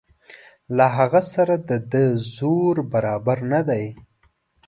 [0.77, 2.03] له هغه سره د ده
[2.35, 3.85] زور برابر نه دی.